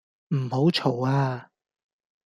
[0.29, 1.51] 唔好嘈呀